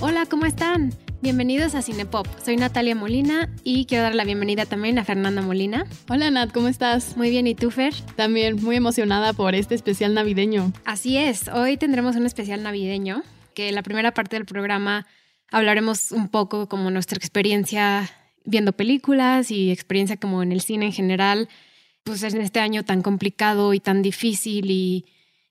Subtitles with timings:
[0.00, 0.94] Hola, ¿cómo están?
[1.22, 2.26] Bienvenidos a Cinepop.
[2.42, 5.84] Soy Natalia Molina y quiero dar la bienvenida también a Fernanda Molina.
[6.08, 7.16] Hola Nat, ¿cómo estás?
[7.16, 7.94] Muy bien, ¿y tú, Fer?
[8.16, 10.72] También muy emocionada por este especial navideño.
[10.86, 13.22] Así es, hoy tendremos un especial navideño,
[13.54, 15.06] que la primera parte del programa
[15.50, 18.08] hablaremos un poco como nuestra experiencia
[18.44, 21.48] viendo películas y experiencia como en el cine en general,
[22.04, 25.04] pues en este año tan complicado y tan difícil y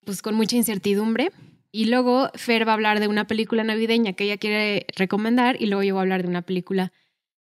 [0.05, 1.31] pues con mucha incertidumbre.
[1.71, 5.67] Y luego Fer va a hablar de una película navideña que ella quiere recomendar y
[5.67, 6.91] luego yo voy a hablar de una película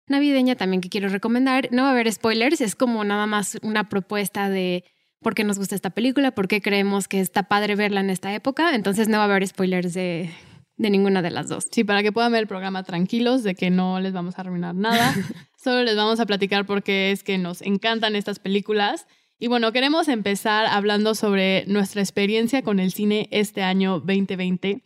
[0.06, 1.68] navideña también que quiero recomendar.
[1.72, 4.84] No va a haber spoilers, es como nada más una propuesta de
[5.20, 8.34] por qué nos gusta esta película, por qué creemos que está padre verla en esta
[8.34, 8.74] época.
[8.74, 10.30] Entonces no va a haber spoilers de,
[10.78, 11.66] de ninguna de las dos.
[11.70, 14.74] Sí, para que puedan ver el programa tranquilos, de que no les vamos a arruinar
[14.74, 15.14] nada.
[15.62, 19.06] Solo les vamos a platicar porque es que nos encantan estas películas
[19.40, 24.82] y bueno, queremos empezar hablando sobre nuestra experiencia con el cine este año 2020.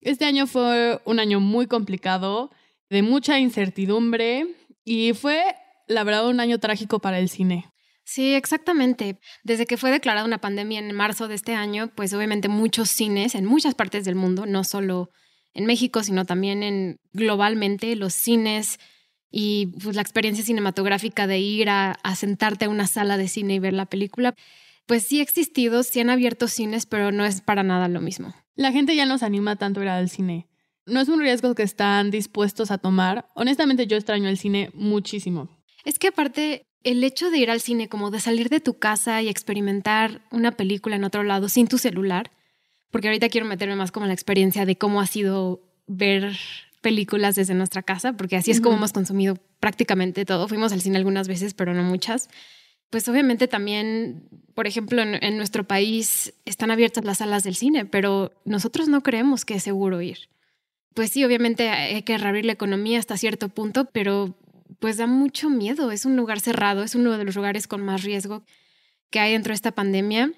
[0.00, 2.50] Este año fue un año muy complicado,
[2.90, 4.46] de mucha incertidumbre
[4.84, 5.40] y fue,
[5.86, 7.70] la verdad, un año trágico para el cine.
[8.04, 9.20] Sí, exactamente.
[9.44, 13.36] Desde que fue declarada una pandemia en marzo de este año, pues obviamente muchos cines
[13.36, 15.10] en muchas partes del mundo, no solo
[15.54, 18.78] en México, sino también en globalmente, los cines
[19.30, 23.58] y pues, la experiencia cinematográfica de ir a, sentarte a una sala de cine y
[23.58, 24.34] ver la película,
[24.86, 28.34] pues sí ha existido, sí han abierto cines, pero no es para nada lo mismo.
[28.54, 30.48] La gente ya no se anima tanto a ir al cine.
[30.84, 33.28] No es un riesgo que están dispuestos a tomar.
[33.34, 35.48] Honestamente yo extraño el cine muchísimo.
[35.84, 39.22] Es que aparte, el hecho de ir al cine, como de salir de tu casa
[39.22, 42.30] y experimentar una película en otro lado sin tu celular,
[42.92, 46.36] porque ahorita quiero meterme más como en la experiencia de cómo ha sido ver
[46.82, 50.46] películas desde nuestra casa, porque así es como hemos consumido prácticamente todo.
[50.46, 52.28] Fuimos al cine algunas veces, pero no muchas.
[52.90, 58.34] Pues obviamente también, por ejemplo, en, nuestro país están abiertas las salas del cine, pero
[58.44, 60.28] nosotros no creemos que es seguro ir.
[60.92, 64.36] Pues sí, obviamente hay que reabrir la economía hasta cierto punto, pero
[64.80, 65.92] pues da mucho miedo.
[65.92, 68.42] Es un lugar cerrado, es uno de los lugares con más riesgo
[69.08, 70.32] que hay dentro de esta pandemia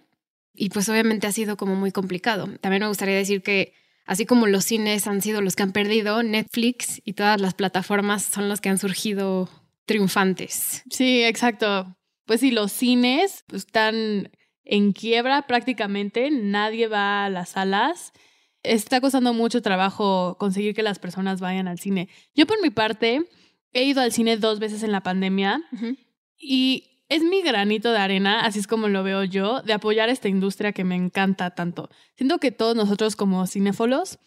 [0.55, 2.49] y pues obviamente ha sido como muy complicado.
[2.61, 3.75] También me gustaría decir que
[4.07, 8.23] así como los cines han sido los que han perdido, Netflix y todas las plataformas
[8.23, 9.49] son los que han surgido
[9.85, 10.83] triunfantes.
[10.91, 11.97] Sí, exacto.
[12.25, 14.31] Pues sí, los cines están
[14.65, 18.13] en quiebra prácticamente, nadie va a las salas.
[18.63, 22.09] Está costando mucho trabajo conseguir que las personas vayan al cine.
[22.35, 23.27] Yo por mi parte
[23.73, 25.63] he ido al cine dos veces en la pandemia
[26.39, 30.29] y es mi granito de arena, así es como lo veo yo, de apoyar esta
[30.29, 31.91] industria que me encanta tanto.
[32.17, 34.19] Siento que todos nosotros como cinéfolos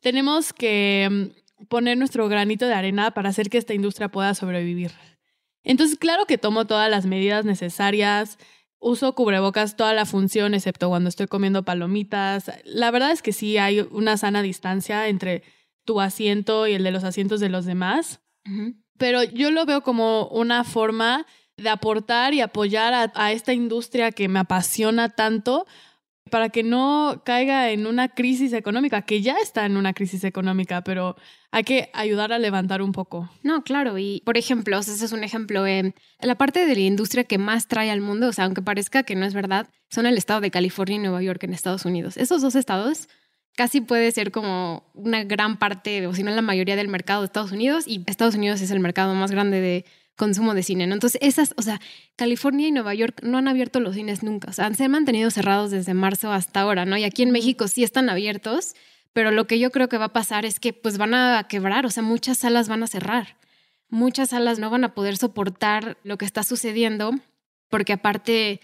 [0.00, 4.92] tenemos que mm, poner nuestro granito de arena para hacer que esta industria pueda sobrevivir.
[5.64, 8.38] Entonces, claro que tomo todas las medidas necesarias,
[8.78, 12.52] uso cubrebocas toda la función, excepto cuando estoy comiendo palomitas.
[12.64, 15.42] La verdad es que sí hay una sana distancia entre
[15.84, 18.20] tu asiento y el de los asientos de los demás,
[18.96, 21.26] pero yo lo veo como una forma
[21.56, 25.66] de aportar y apoyar a, esta industria que me apasiona tanto
[26.30, 30.82] para que no caiga en una crisis económica, que ya está en una crisis económica,
[30.82, 31.16] pero
[31.52, 33.30] hay que ayudar a levantar un poco.
[33.42, 37.24] No, claro, y por ejemplo, ese es un ejemplo, eh, la parte de la industria
[37.24, 40.18] que más trae al mundo, o sea, aunque parezca que no es verdad, son el
[40.18, 42.16] estado de California y Nueva York en Estados Unidos.
[42.16, 43.08] Esos dos estados
[43.54, 47.26] casi puede ser como una gran parte, o si no la mayoría del mercado de
[47.26, 49.84] Estados Unidos, y Estados Unidos es el mercado más grande de
[50.16, 50.94] consumo de cine, ¿no?
[50.94, 51.80] Entonces, esas, o sea,
[52.16, 55.30] California y Nueva York no han abierto los cines nunca, o sea, se han mantenido
[55.30, 56.96] cerrados desde marzo hasta ahora, ¿no?
[56.96, 58.74] Y aquí en México sí están abiertos,
[59.12, 61.86] pero lo que yo creo que va a pasar es que pues van a quebrar,
[61.86, 63.36] o sea, muchas salas van a cerrar,
[63.88, 67.12] muchas salas no van a poder soportar lo que está sucediendo,
[67.68, 68.60] porque aparte,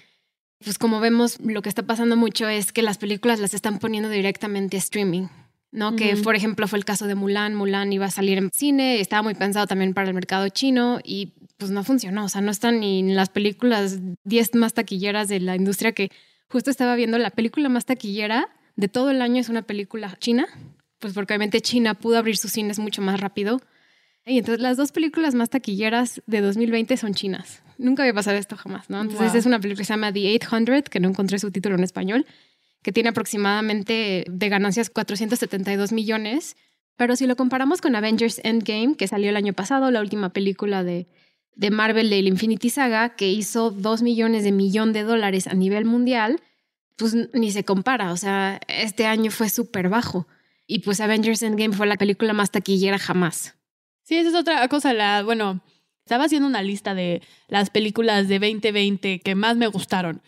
[0.65, 4.09] pues como vemos, lo que está pasando mucho es que las películas las están poniendo
[4.09, 5.29] directamente a streaming.
[5.73, 5.97] ¿no?
[5.97, 7.55] Que, por ejemplo, fue el caso de Mulan.
[7.55, 11.33] Mulan iba a salir en cine, estaba muy pensado también para el mercado chino y
[11.63, 12.25] pues no funcionó.
[12.25, 16.11] O sea, no están ni en las películas 10 más taquilleras de la industria que
[16.49, 20.47] justo estaba viendo la película más taquillera de todo el año es una película china,
[20.99, 23.61] pues porque obviamente China pudo abrir sus cines mucho más rápido.
[24.25, 27.63] Y entonces las dos películas más taquilleras de 2020 son chinas.
[27.77, 29.01] Nunca había pasado esto jamás, ¿no?
[29.01, 31.83] Entonces es una película que se llama The 800, que no encontré su título en
[31.83, 32.27] español,
[32.83, 36.57] que tiene aproximadamente de ganancias 472 millones.
[36.97, 40.85] Pero si lo comparamos con Avengers Endgame, que salió el año pasado, la última película
[40.85, 41.09] de,
[41.55, 45.55] de Marvel de la Infinity Saga, que hizo dos millones de millón de dólares a
[45.55, 46.41] nivel mundial,
[46.97, 48.13] pues ni se compara.
[48.13, 50.27] O sea, este año fue súper bajo.
[50.67, 53.57] Y pues Avengers Endgame fue la película más taquillera jamás.
[54.03, 54.93] Sí, esa es otra cosa.
[54.93, 55.63] La, bueno,
[56.05, 60.23] estaba haciendo una lista de las películas de 2020 que más me gustaron.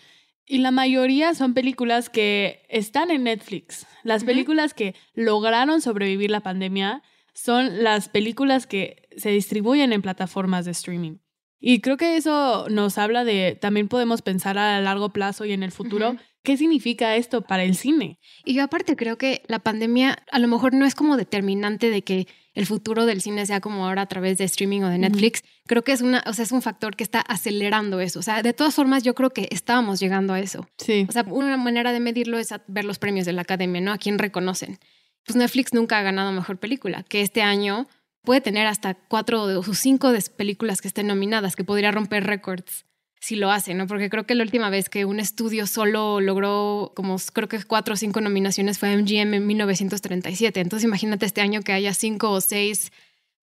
[0.47, 3.87] Y la mayoría son películas que están en Netflix.
[4.03, 10.64] Las películas que lograron sobrevivir la pandemia son las películas que se distribuyen en plataformas
[10.64, 11.19] de streaming.
[11.66, 15.62] Y creo que eso nos habla de, también podemos pensar a largo plazo y en
[15.62, 18.19] el futuro, ¿qué significa esto para el cine?
[18.44, 22.02] Y yo aparte creo que la pandemia a lo mejor no es como determinante de
[22.02, 25.43] que el futuro del cine sea como ahora a través de streaming o de Netflix.
[25.66, 28.19] Creo que es una, o sea, es un factor que está acelerando eso.
[28.19, 30.69] O sea, de todas formas yo creo que estábamos llegando a eso.
[30.76, 31.06] Sí.
[31.08, 33.93] O sea, una manera de medirlo es ver los premios de la academia, ¿no?
[33.93, 34.78] A quién reconocen.
[35.25, 37.88] Pues Netflix nunca ha ganado mejor película, que este año
[38.25, 42.85] puede tener hasta cuatro o cinco películas que estén nominadas, que podría romper récords
[43.25, 43.87] si lo hace, ¿no?
[43.87, 47.94] Porque creo que la última vez que un estudio solo logró como creo que cuatro
[47.94, 50.61] o cinco nominaciones fue MGM en 1937.
[50.61, 52.93] Entonces imagínate este año que haya cinco o seis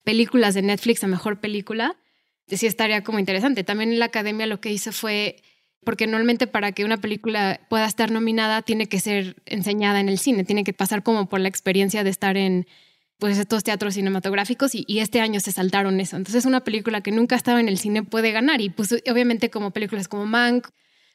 [0.04, 1.96] películas de Netflix a mejor película.
[2.46, 3.64] Sí estaría como interesante.
[3.64, 5.42] También la academia lo que hizo fue,
[5.84, 10.18] porque normalmente para que una película pueda estar nominada tiene que ser enseñada en el
[10.18, 12.68] cine, tiene que pasar como por la experiencia de estar en
[13.22, 16.16] pues estos teatros cinematográficos y, este año se saltaron eso.
[16.16, 19.70] Entonces una película que nunca estaba en el cine puede ganar y pues obviamente como
[19.70, 20.66] películas como Mank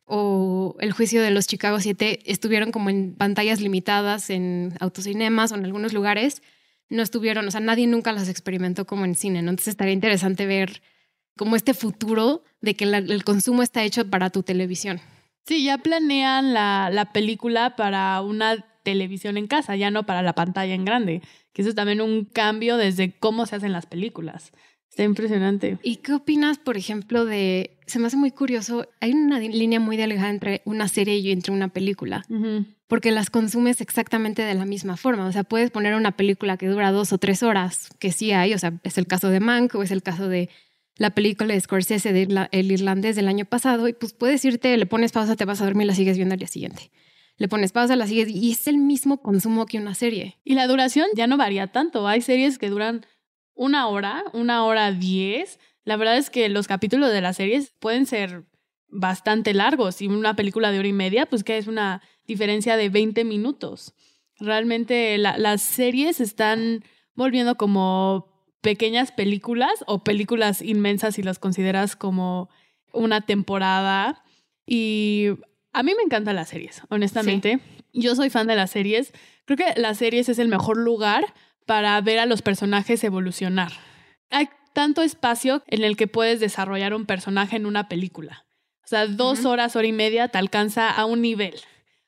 [0.06, 5.56] o El juicio de los Chicago 7 estuvieron como en pantallas limitadas en autocinemas o
[5.56, 6.42] en algunos lugares,
[6.88, 9.39] no estuvieron, o sea, nadie nunca las experimentó como en cine.
[9.39, 10.81] Entonces estaría interesante ver
[11.36, 15.01] como este futuro de que el consumo está hecho para tu televisión.
[15.45, 20.31] Sí, ya planean la, la película para una televisión en casa, ya no para la
[20.31, 21.21] pantalla en grande
[21.57, 24.51] que eso es también un cambio desde cómo se hacen las películas.
[24.92, 25.80] Está impresionante.
[25.81, 27.80] ¿Y qué opinas, por ejemplo, de...
[27.88, 31.51] Se me hace muy curioso, hay una línea muy delgada entre una serie y entre
[31.51, 32.24] una película,
[32.86, 35.25] porque las consumes exactamente de la misma forma.
[35.25, 38.54] O sea, puedes poner una película que dura dos o tres horas, que sí hay,
[38.54, 40.51] o sea, es el caso de Mank o es el caso de
[40.98, 44.86] la película de Scorsese de El Irlandés del año pasado, y pues puedes irte, le
[44.86, 46.92] pones pausa, te vas a dormir y la sigues viendo al día siguiente
[47.38, 50.38] le pones pausa, la sigues y es el mismo consumo que una serie.
[50.44, 52.07] Y la duración ya no varía tanto.
[52.07, 53.06] Hay series que duran
[53.54, 55.60] una hora, una hora diez.
[55.84, 58.45] La verdad es que los capítulos de las series pueden ser
[58.89, 62.89] bastante largos y una película de hora y media, pues que es una diferencia de
[62.89, 63.94] 20 minutos.
[64.40, 66.83] Realmente las series están
[67.13, 68.28] volviendo como
[68.62, 72.50] pequeñas películas o películas inmensas si las consideras como
[72.94, 74.24] una temporada.
[74.66, 75.30] Y
[75.78, 77.60] a mí me encantan las series, honestamente.
[77.94, 79.14] Yo soy fan de las series.
[79.46, 81.36] Creo que las series es el mejor lugar
[81.68, 83.72] para ver a los personajes evolucionar.
[84.32, 88.48] Hay tanto espacio en el que puedes desarrollar un personaje en una película.
[88.84, 91.54] O sea, dos horas, hora y media te alcanza a un nivel.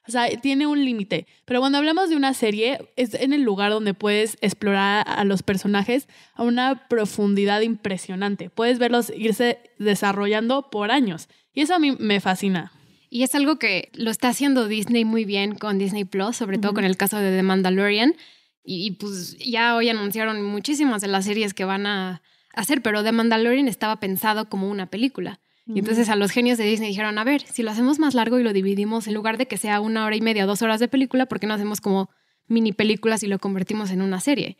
[0.07, 1.27] O sea, tiene un límite.
[1.45, 5.43] Pero cuando hablamos de una serie, es en el lugar donde puedes explorar a los
[5.43, 8.49] personajes a una profundidad impresionante.
[8.49, 11.29] Puedes verlos irse desarrollando por años.
[11.53, 12.71] Y eso a mí me fascina.
[13.09, 16.73] Y es algo que lo está haciendo Disney muy bien con Disney Plus, sobre todo
[16.73, 18.15] con el caso de The Mandalorian.
[18.63, 22.21] Y, pues ya hoy anunciaron muchísimas de las series que van a
[22.53, 25.39] hacer, pero The Mandalorian estaba pensado como una película.
[25.65, 28.39] Y entonces a los genios de Disney dijeron, a ver, si lo hacemos más largo
[28.39, 30.87] y lo dividimos, en lugar de que sea una hora y media, dos horas de
[30.87, 32.09] película, ¿por qué no hacemos como
[32.49, 34.57] mini películas y lo convertimos en una serie?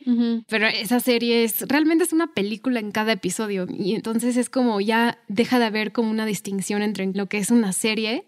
[0.47, 3.67] Pero esa serie es, realmente es una película en cada episodio.
[3.69, 7.51] Y entonces es como ya deja de haber como una distinción entre lo que es
[7.51, 8.25] una serie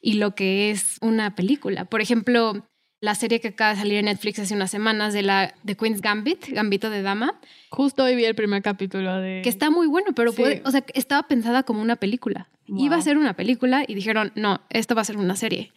[0.00, 1.84] y lo que es una película.
[1.86, 2.66] Por ejemplo,
[3.00, 6.02] la serie que acaba de salir en Netflix hace unas semanas de la de Queen's
[6.02, 7.40] Gambit, Gambito de Dama.
[7.70, 9.40] Justo hoy vi el primer capítulo de...
[9.42, 12.48] Que está muy bueno, pero o sea, estaba pensada como una película.
[12.66, 15.72] Iba a ser una película y dijeron, no, esto va a ser una serie.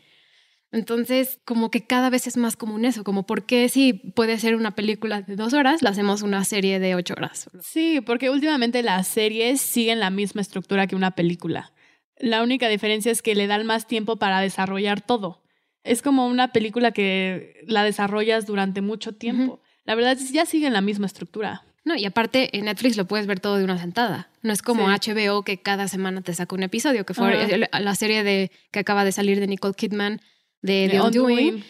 [0.74, 4.56] Entonces, como que cada vez es más común eso, como por qué si puede ser
[4.56, 7.48] una película de dos horas, la hacemos una serie de ocho horas.
[7.62, 11.72] Sí, porque últimamente las series siguen la misma estructura que una película.
[12.18, 15.44] La única diferencia es que le dan más tiempo para desarrollar todo.
[15.84, 19.62] Es como una película que la desarrollas durante mucho tiempo.
[19.86, 21.66] La verdad es que ya siguen la misma estructura.
[21.86, 24.30] No, y aparte en Netflix lo puedes ver todo de una sentada.
[24.42, 28.24] No es como HBO que cada semana te saca un episodio, que fue la serie
[28.24, 30.20] de que acaba de salir de Nicole Kidman
[30.64, 31.64] de The Undoing.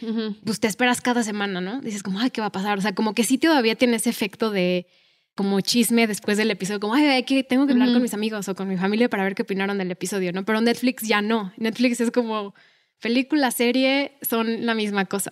[0.46, 1.82] Pues te esperas cada semana, ¿no?
[1.82, 2.78] Dices como, ay, ¿qué va a pasar?
[2.78, 4.88] O sea, como que sí todavía tiene ese efecto de
[5.36, 8.56] como chisme después del episodio, como, ay, que tengo que hablar con mis amigos o
[8.56, 10.46] con mi familia para ver qué opinaron del episodio, ¿no?
[10.46, 11.52] Pero Netflix ya no.
[11.58, 12.54] Netflix es como
[13.02, 15.32] película, serie, son la misma cosa.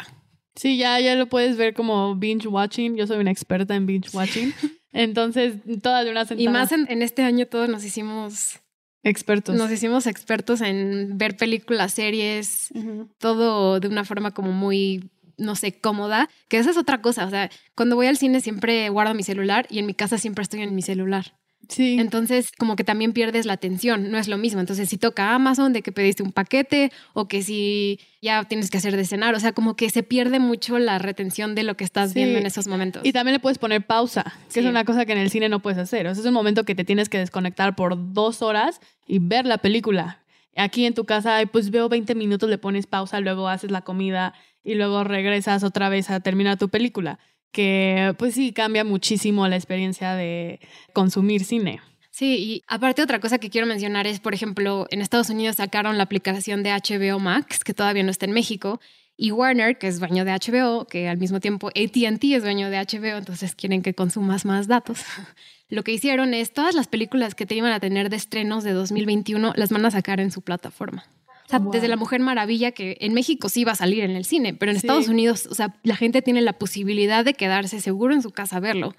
[0.55, 2.97] Sí, ya, ya lo puedes ver como binge watching.
[2.97, 4.53] Yo soy una experta en binge watching.
[4.91, 6.49] Entonces, toda de una sentada.
[6.49, 8.59] Y más en, este año todos nos hicimos
[9.03, 9.55] expertos.
[9.55, 12.69] Nos hicimos expertos en ver películas, series,
[13.17, 17.25] todo de una forma como muy no sé, cómoda, que esa es otra cosa.
[17.25, 20.43] O sea, cuando voy al cine siempre guardo mi celular y en mi casa siempre
[20.43, 21.33] estoy en mi celular.
[21.71, 21.97] Sí.
[21.99, 24.59] Entonces, como que también pierdes la atención, no es lo mismo.
[24.59, 28.77] Entonces, si toca Amazon de que pediste un paquete o que si ya tienes que
[28.77, 31.83] hacer de cenar, o sea, como que se pierde mucho la retención de lo que
[31.85, 32.15] estás Sí.
[32.15, 33.03] viendo en esos momentos.
[33.05, 35.61] Y también le puedes poner pausa, que es una cosa que en el cine no
[35.61, 36.05] puedes hacer.
[36.07, 39.45] O sea, es un momento que te tienes que desconectar por dos horas y ver
[39.45, 40.19] la película.
[40.57, 44.33] Aquí en tu casa, pues veo 20 minutos, le pones pausa, luego haces la comida
[44.65, 47.17] y luego regresas otra vez a terminar tu película.
[47.51, 50.59] Que pues sí cambia muchísimo la experiencia de
[50.93, 51.81] consumir cine.
[52.11, 55.97] Sí, y aparte otra cosa que quiero mencionar es, por ejemplo, en Estados Unidos sacaron
[55.97, 58.79] la aplicación de HBO Max, que todavía no está en México,
[59.15, 62.77] y Warner, que es dueño de HBO, que al mismo tiempo ATT es dueño de
[62.77, 65.03] HBO, entonces quieren que consumas más datos.
[65.69, 68.73] Lo que hicieron es todas las películas que te iban a tener de estrenos de
[68.73, 71.05] 2021 las van a sacar en su plataforma.
[71.51, 71.71] Sea, Wow.
[71.71, 74.71] desde La Mujer Maravilla, que en México sí va a salir en el cine, pero
[74.71, 74.87] en Sí.
[74.87, 78.57] Estados Unidos, o sea, la gente tiene la posibilidad de quedarse seguro en su casa
[78.57, 78.95] a verlo.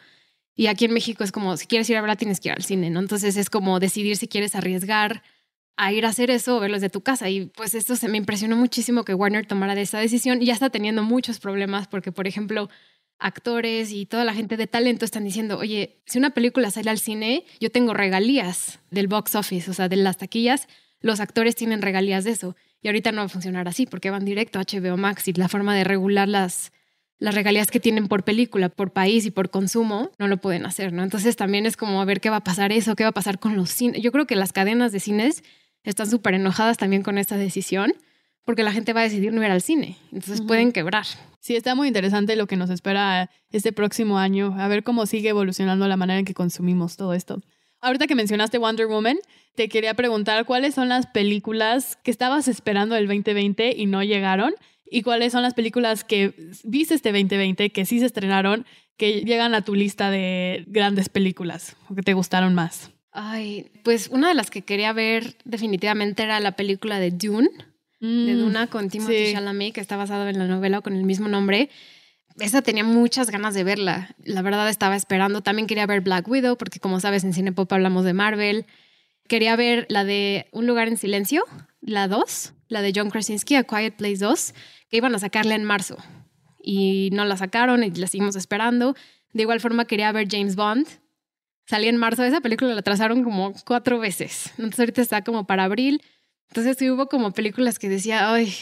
[0.54, 2.62] Y aquí en México es como, si quieres ir a verla, tienes que ir al
[2.62, 3.00] cine, ¿no?
[3.00, 5.22] Entonces es como decidir si quieres arriesgar
[5.78, 7.30] a ir a hacer eso o verlo desde tu casa.
[7.30, 10.52] Y pues esto se me impresionó muchísimo que Warner tomara de esa decisión y ya
[10.52, 12.68] está teniendo muchos problemas porque, por ejemplo,
[13.18, 16.98] actores y toda la gente de talento están diciendo, oye, si una película sale al
[16.98, 20.68] cine, yo tengo regalías del box office, o sea, de las taquillas,
[21.02, 22.56] los actores tienen regalías de eso.
[22.80, 25.48] Y ahorita no va a funcionar así porque van directo a HBO Max y la
[25.48, 26.72] forma de regular las,
[27.18, 30.92] las regalías que tienen por película, por país y por consumo, no lo pueden hacer,
[30.92, 31.02] ¿no?
[31.02, 33.38] Entonces también es como a ver qué va a pasar eso, qué va a pasar
[33.38, 34.00] con los cines.
[34.00, 35.44] Yo creo que las cadenas de cines
[35.84, 37.92] están súper enojadas también con esta decisión
[38.44, 39.96] porque la gente va a decidir no ir al cine.
[40.10, 41.06] Entonces pueden quebrar.
[41.40, 45.28] Sí, está muy interesante lo que nos espera este próximo año, a ver cómo sigue
[45.28, 47.40] evolucionando la manera en que consumimos todo esto.
[47.82, 49.18] Ahorita que mencionaste Wonder Woman,
[49.56, 54.54] te quería preguntar cuáles son las películas que estabas esperando el 2020 y no llegaron
[54.88, 56.32] y cuáles son las películas que
[56.64, 61.76] viste este 2020 que sí se estrenaron, que llegan a tu lista de grandes películas
[61.90, 62.90] o que te gustaron más.
[63.10, 67.50] Ay, pues una de las que quería ver definitivamente era la película de Dune,
[68.00, 69.32] de Mm, Duna con Timothy sí.
[69.32, 71.68] Chalamet, que está basada en la novela con el mismo nombre.
[72.38, 74.14] Esa tenía muchas ganas de verla.
[74.24, 75.42] La verdad estaba esperando.
[75.42, 78.66] También quería ver Black Widow, porque como sabes, en Cinepop hablamos de Marvel.
[79.28, 81.44] Quería ver la de Un lugar en silencio,
[81.80, 84.54] la 2, la de John Krasinski, A Quiet Place 2,
[84.90, 85.96] que iban a sacarla en marzo.
[86.62, 88.94] Y no la sacaron y la seguimos esperando.
[89.32, 90.86] De igual forma quería ver James Bond.
[91.66, 92.24] Salía en marzo.
[92.24, 94.50] Esa película la atrasaron como cuatro veces.
[94.58, 96.02] Entonces ahorita está como para abril.
[96.48, 98.54] Entonces sí hubo como películas que decía, ay,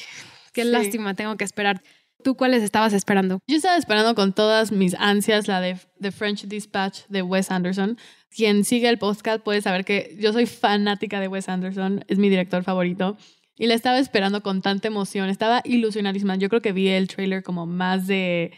[0.53, 0.69] qué Sí.
[0.69, 1.83] lástima, tengo que esperar.
[2.23, 3.41] ¿Tú cuáles estabas esperando?
[3.47, 7.99] Yo estaba esperando con todas mis ansias la de The French Dispatch de Wes Anderson.
[8.35, 12.29] Quien sigue el podcast puede saber que yo soy fanática de Wes Anderson, es mi
[12.29, 13.17] director favorito.
[13.57, 16.37] Y la estaba esperando con tanta emoción, estaba ilusionadísima.
[16.37, 18.53] Yo creo que vi el trailer como más de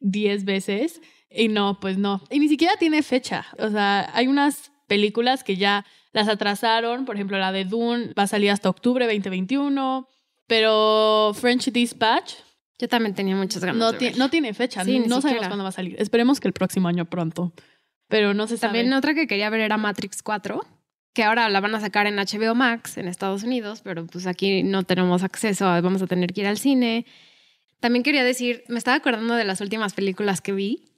[0.00, 2.22] 10 veces y no, pues no.
[2.30, 3.46] Y ni siquiera tiene fecha.
[3.58, 7.04] O sea, hay unas películas que ya las atrasaron.
[7.04, 10.08] Por ejemplo, la de Dune va a salir hasta octubre 2021.
[10.46, 12.34] Pero French Dispatch
[12.82, 13.78] Yo también tenía muchas ganas.
[13.78, 14.18] no, de ti- ver.
[14.18, 15.94] no tiene fecha, Sí, ni no sabemos cuándo va a salir.
[16.00, 17.52] Esperemos que el próximo año pronto,
[18.08, 18.72] pero no se sabe.
[18.80, 20.60] También otra que quería ver era Matrix 4,
[21.14, 24.64] que ahora la van a sacar en HBO Max en Estados Unidos, pero pues aquí
[24.64, 27.06] no tenemos acceso, a- vamos a tener que ir al cine.
[27.80, 30.88] También quería decir, me estaba acordando de las últimas películas que vi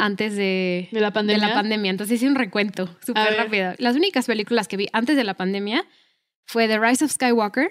[0.00, 1.40] antes de, de la pandemia.
[1.42, 1.90] de la pandemia.
[1.92, 3.74] Entonces hice un recuento súper rápido.
[3.78, 5.84] Las únicas películas que vi antes de la pandemia
[6.46, 7.70] fue The Rise of Skywalker,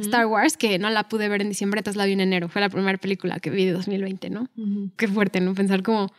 [0.00, 2.48] Star Wars, que no la pude ver en diciembre, entonces la vi en enero.
[2.48, 4.48] Fue la primera película que vi de 2020, ¿no?
[4.96, 5.54] Qué fuerte, ¿no?
[5.54, 6.12] Pensar como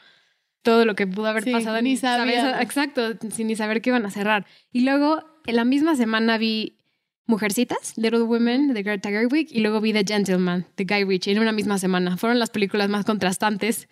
[0.63, 1.81] todo lo que pudo haber Sí, pasado.
[1.81, 2.61] ni saber- sabíamos.
[2.61, 3.01] exacto,
[3.31, 4.45] sin ni saber que iban a cerrar.
[4.71, 6.77] Y luego, en la misma semana vi
[7.27, 11.39] Mujercitas, Little Women, de Greta Gerwig, y luego vi The Gentleman, de Guy Ritchie, en
[11.39, 12.17] una misma semana.
[12.17, 13.87] Fueron las películas más contrastantes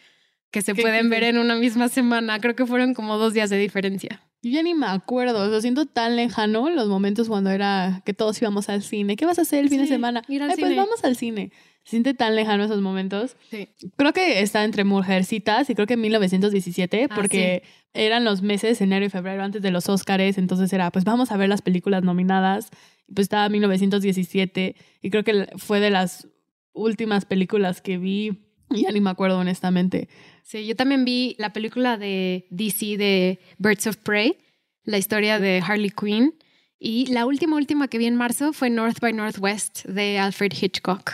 [0.52, 2.40] que se ¿Qué pueden ver en una misma semana.
[2.40, 4.22] Creo que fueron como dos días de diferencia.
[4.41, 8.41] Yo ya ni me acuerdo, lo siento tan lejano los momentos cuando era que todos
[8.41, 9.15] íbamos al cine.
[9.17, 10.22] ¿Qué vas a hacer el fin de Sí, semana?
[10.29, 10.81] ir al Ay, pues cine.
[10.81, 11.51] vamos al cine.
[11.84, 13.36] Se siente tan lejano esos momentos.
[13.50, 13.67] Sí.
[13.98, 19.05] Creo que está entre Mujercitas y creo que 1917, Ah, porque eran los meses enero
[19.05, 22.69] y febrero antes de los Óscares, entonces era, pues vamos a ver las películas nominadas.
[23.13, 26.27] Pues estaba 1917 y creo que fue de las
[26.74, 28.49] últimas películas que vi
[28.84, 30.10] ya ni me acuerdo honestamente.
[30.44, 34.38] Sí, yo también vi la película de DC de Birds of Prey,
[34.84, 36.36] la historia de Harley Quinn.
[36.80, 41.12] Y la última, última que vi en marzo fue North by Northwest de Alfred Hitchcock.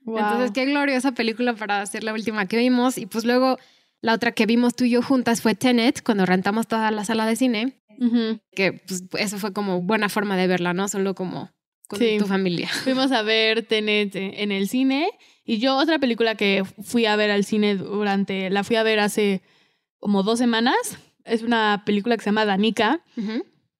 [0.00, 0.18] Wow.
[0.18, 2.98] Entonces, qué gloriosa película para ser la última que vimos.
[2.98, 3.56] Y pues luego
[4.00, 7.26] la otra que vimos tú y yo juntas fue Tenet, cuando rentamos toda la sala
[7.26, 8.40] de cine, Ujú.
[8.52, 10.88] que pues eso fue como buena forma de verla, ¿no?
[10.88, 11.50] Solo como
[11.86, 12.16] con Sí.
[12.18, 12.68] tu familia.
[12.84, 15.08] Fuimos a ver Tenet en el cine
[15.44, 19.00] y yo otra película que fui a ver al cine durante, la fui a ver
[19.00, 19.42] hace
[19.98, 23.00] como dos semanas, Es una película que se llama Danica.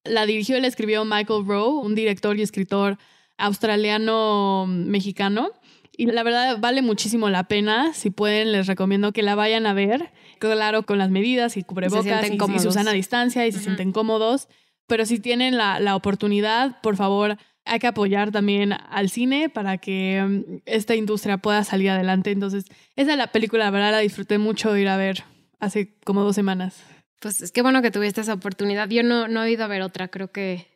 [0.05, 2.99] La dirigió y la escribió Michael Rowe, un director y escritor
[3.39, 5.51] australiano-mexicano.
[5.97, 7.95] Y la verdad vale muchísimo la pena.
[7.95, 10.11] Si pueden, les recomiendo que la vayan a ver.
[10.39, 14.49] Claro, con las medidas y cubrebocas y, y, Susana a distancia y se sienten cómodos.
[14.87, 19.79] Pero si tienen la, la oportunidad, por favor, hay que apoyar también al cine para
[19.79, 22.31] que mm, esta industria pueda salir adelante.
[22.31, 22.65] Entonces,
[22.97, 25.25] esa es la película, la verdad la disfruté mucho ir a ver
[25.59, 26.83] hace como dos semanas.
[27.21, 28.89] Pues es que bueno que tuviste esa oportunidad.
[28.89, 30.67] Yo no, no he ido a ver otra, creo que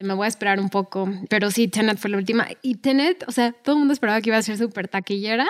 [0.00, 1.08] me voy a esperar un poco.
[1.28, 2.48] Pero sí, Tenet fue la última.
[2.62, 5.46] Y Tenet, o sea, todo el mundo esperaba que iba a ser súper taquillera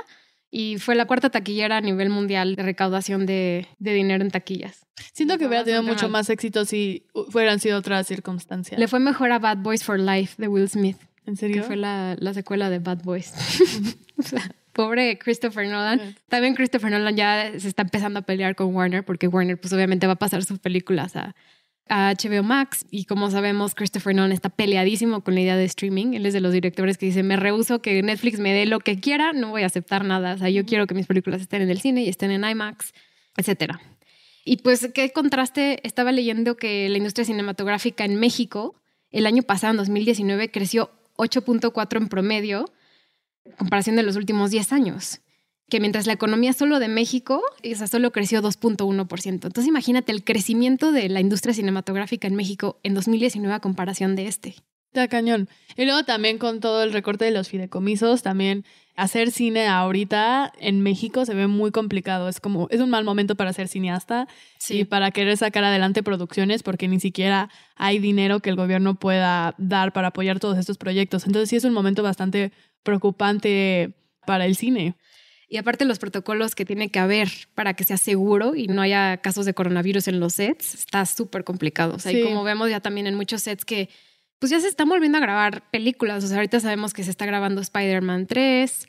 [0.50, 4.86] y fue la cuarta taquillera a nivel mundial de recaudación de, de dinero en taquillas.
[5.12, 8.78] Siento que hubiera tenido mucho más éxito si hubieran sido otras circunstancias.
[8.78, 10.98] Le fue mejor a Bad Boys for Life de Will Smith.
[11.26, 11.62] ¿En serio?
[11.62, 13.32] Que fue la, la secuela de Bad Boys.
[14.18, 14.42] o sea,
[14.72, 16.16] pobre Christopher Nolan.
[16.28, 20.06] También Christopher Nolan ya se está empezando a pelear con Warner porque Warner pues obviamente
[20.06, 21.34] va a pasar sus películas a,
[21.90, 26.14] a HBO Max y como sabemos Christopher Nolan está peleadísimo con la idea de streaming.
[26.14, 29.00] Él es de los directores que dice, me rehuso que Netflix me dé lo que
[29.00, 30.34] quiera, no voy a aceptar nada.
[30.34, 32.94] O sea, yo quiero que mis películas estén en el cine y estén en IMAX,
[33.36, 33.80] etcétera.
[34.44, 38.80] Y pues, qué contraste, estaba leyendo que la industria cinematográfica en México
[39.10, 42.64] el año pasado, en 2019, creció 8.4 en promedio,
[43.44, 45.20] en comparación de los últimos 10 años
[45.70, 49.26] que mientras la economía solo de México, esa solo creció 2.1%.
[49.26, 54.26] Entonces imagínate el crecimiento de la industria cinematográfica en México en 2019 a comparación de
[54.26, 54.56] este.
[54.92, 55.48] Ya cañón.
[55.76, 58.64] Y luego también con todo el recorte de los fideicomisos, también
[58.96, 62.28] hacer cine ahorita en México se ve muy complicado.
[62.28, 64.26] Es como, es un mal momento para ser cineasta
[64.68, 69.54] y para querer sacar adelante producciones porque ni siquiera hay dinero que el gobierno pueda
[69.58, 71.24] dar para apoyar todos estos proyectos.
[71.24, 73.94] Entonces sí es un momento bastante preocupante
[74.26, 74.96] para el cine.
[75.52, 79.16] Y aparte los protocolos que tiene que haber para que sea seguro y no haya
[79.16, 81.96] casos de coronavirus en los sets, está súper complicado.
[81.96, 83.88] O sea, y como vemos ya también en muchos sets que
[84.38, 86.22] pues ya se están volviendo a grabar películas.
[86.22, 88.88] O sea, ahorita sabemos que se está grabando Spider-Man 3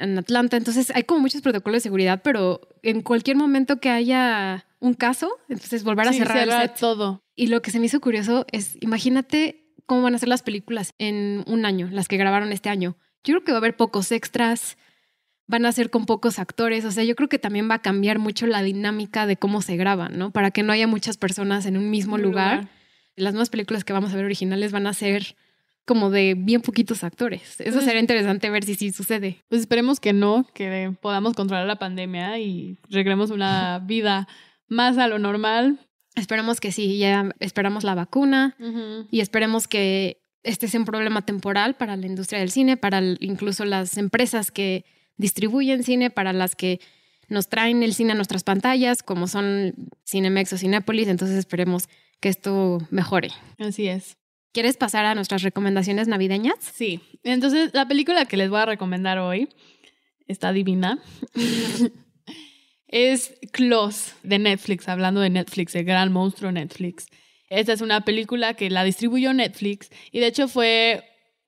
[0.00, 0.58] en Atlanta.
[0.58, 5.30] Entonces hay como muchos protocolos de seguridad, pero en cualquier momento que haya un caso,
[5.48, 6.78] entonces volver a cerrar, el set.
[6.78, 7.24] todo.
[7.34, 10.92] Y lo que se me hizo curioso es, imagínate cómo van a ser las películas
[10.98, 12.98] en un año, las que grabaron este año.
[13.24, 14.76] Yo creo que va a haber pocos extras
[15.46, 16.84] van a ser con pocos actores.
[16.84, 19.76] O sea, yo creo que también va a cambiar mucho la dinámica de cómo se
[19.76, 20.30] graban, ¿no?
[20.30, 22.68] Para que no haya muchas personas en un mismo lugar.
[23.16, 25.36] Las nuevas películas que vamos a ver originales van a ser
[25.84, 27.60] como de bien poquitos actores.
[27.60, 29.42] Eso sería interesante ver si sí sucede.
[29.48, 34.28] Pues esperemos que no, que podamos controlar la pandemia y regremos una vida
[34.68, 35.80] más a lo normal.
[36.14, 38.54] Esperemos que sí, ya esperamos la vacuna
[39.10, 43.64] y esperemos que este sea un problema temporal para la industria del cine, para incluso
[43.64, 44.84] las empresas que
[45.16, 46.80] distribuyen cine, para las que
[47.28, 49.74] nos traen el cine a nuestras pantallas, como son
[50.06, 51.08] Cinemex o Cinépolis.
[51.08, 51.88] Entonces esperemos
[52.20, 53.30] que esto mejore.
[53.58, 54.16] Así es.
[54.52, 56.56] ¿Quieres pasar a nuestras recomendaciones navideñas?
[56.60, 57.00] Sí.
[57.22, 59.48] Entonces, la película que les voy a recomendar hoy
[60.26, 60.98] está divina.
[62.86, 67.06] es Close de Netflix, hablando de Netflix, el gran monstruo Netflix.
[67.48, 71.04] Esta es una película que la distribuyó Netflix y de hecho fue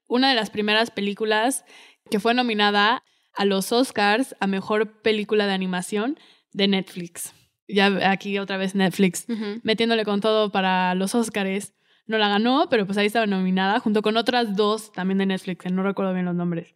[0.06, 1.64] una de las primeras películas
[2.10, 3.02] que fue nominada
[3.34, 6.18] a los Oscars a Mejor Película de Animación
[6.52, 7.34] de Netflix.
[7.66, 9.26] Ya aquí otra vez Netflix
[9.62, 11.74] metiéndole con todo para los Oscars.
[12.06, 15.62] No la ganó, pero pues ahí estaba nominada junto con otras dos también de Netflix,
[15.62, 16.74] que no recuerdo bien los nombres.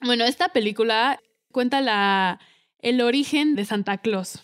[0.00, 1.20] Bueno, esta película
[1.52, 2.40] cuenta la,
[2.78, 4.42] el origen de Santa Claus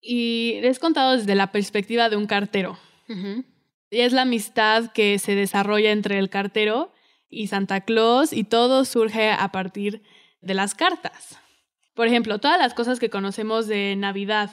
[0.00, 2.78] y es contado desde la perspectiva de un cartero.
[3.08, 6.92] Y es la amistad que se desarrolla entre el cartero
[7.28, 11.38] y Santa Claus y todo surge a partir de las cartas.
[11.94, 14.50] Por ejemplo, todas las cosas que conocemos de Navidad,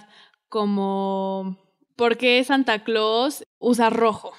[0.49, 1.57] como
[1.95, 4.33] por qué Santa Claus usa rojo,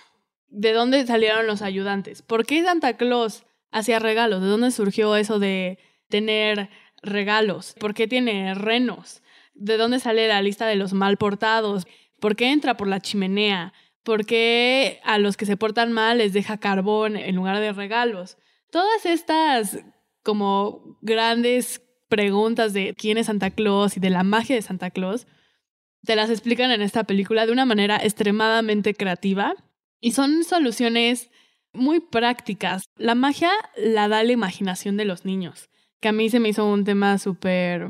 [0.48, 5.38] de dónde salieron los ayudantes, por qué Santa Claus hacía regalos, de dónde surgió eso
[5.38, 5.78] de
[6.09, 6.70] tener
[7.02, 9.22] regalos, por qué tiene renos,
[9.54, 11.87] de dónde sale la lista de los mal portados,
[12.20, 16.33] por qué entra por la chimenea, por qué a los que se portan mal les
[16.33, 18.38] deja carbón en lugar de regalos.
[18.70, 19.78] Todas estas
[20.24, 25.26] como grandes preguntas de quién es Santa Claus y de la magia de Santa Claus,
[26.04, 29.54] te las explican en esta película de una manera extremadamente creativa
[30.00, 31.30] y son soluciones
[31.72, 32.84] muy prácticas.
[32.96, 36.66] La magia la da la imaginación de los niños, que a mí se me hizo
[36.66, 37.88] un tema súper,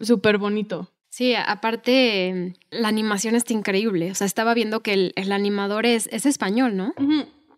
[0.00, 0.90] súper bonito.
[1.08, 4.10] Sí, aparte la animación está increíble.
[4.10, 6.94] O sea, estaba viendo que el, animador es, es español, ¿no?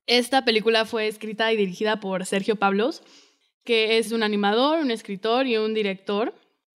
[0.06, 3.02] Esta película fue escrita y dirigida por Sergio Pablos
[3.64, 6.34] que es un animador, un escritor y un director.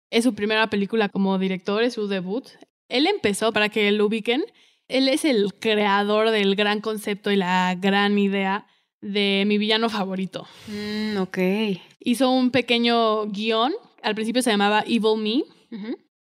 [0.10, 2.48] Es su primera película como director, es su debut.
[2.90, 4.46] Él empezó, para que lo ubiquen,
[4.88, 8.68] Él es el creador del gran concepto y la gran idea
[9.02, 10.48] de mi villano favorito.
[10.68, 11.38] Mm, ok.
[12.00, 15.44] Hizo un pequeño guion, al principio se llamaba Evil Me,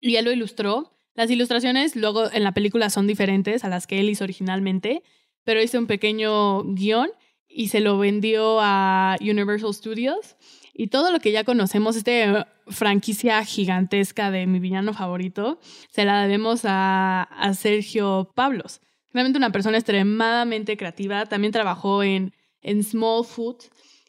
[0.00, 0.92] y él lo ilustró.
[1.14, 5.02] Las ilustraciones luego en la película son diferentes a las que él hizo originalmente,
[5.44, 7.10] pero hizo un pequeño guion
[7.56, 10.36] y se lo vendió a Universal Studios.
[10.74, 15.58] Y todo lo que ya conocemos, esta franquicia gigantesca de mi villano favorito,
[15.90, 18.82] se la debemos a, a Sergio Pablos.
[19.14, 21.24] Realmente una persona extremadamente creativa.
[21.24, 23.56] También trabajó en, en Small Food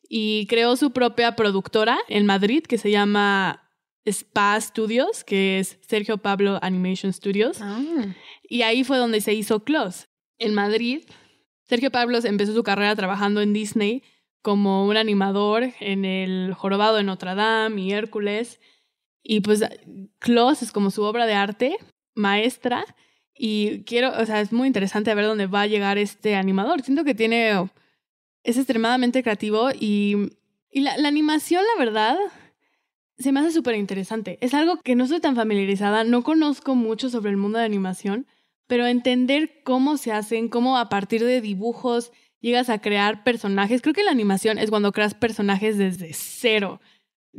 [0.09, 3.63] y creó su propia productora en Madrid que se llama
[4.05, 7.61] Spa Studios, que es Sergio Pablo Animation Studios.
[7.61, 7.79] Ah.
[8.43, 10.07] Y ahí fue donde se hizo Close.
[10.37, 11.03] En Madrid,
[11.67, 14.03] Sergio Pablos empezó su carrera trabajando en Disney
[14.41, 18.59] como un animador en el Jorobado de Notre Dame y Hércules.
[19.21, 19.63] Y pues
[20.19, 21.77] Close es como su obra de arte
[22.15, 22.85] maestra.
[23.33, 26.81] Y quiero, o sea, es muy interesante ver dónde va a llegar este animador.
[26.81, 27.51] Siento que tiene,
[28.43, 30.31] es extremadamente creativo y,
[30.71, 32.17] y la, animación, la verdad,
[33.17, 34.37] se me hace súper interesante.
[34.41, 38.27] Es algo que no estoy tan familiarizada, no conozco mucho sobre el mundo de animación,
[38.67, 43.81] pero entender cómo se hacen, cómo a partir de dibujos llegas a crear personajes.
[43.81, 46.79] Creo que la animación es cuando creas personajes desde cero.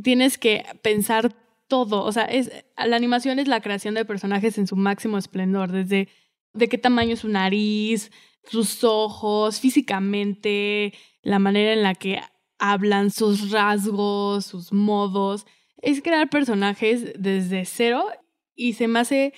[0.03, 1.35] Tienes que pensar
[1.69, 5.71] todo, o sea, es, la animación es la creación de personajes en su máximo esplendor,
[5.71, 6.09] desde
[6.55, 8.11] de qué tamaño es su nariz,
[8.45, 12.23] sus ojos, físicamente, la manera en la que
[12.59, 15.47] hablan, sus rasgos, sus modos
[15.81, 18.07] es crear personajes desde cero
[18.55, 19.33] y se me hace...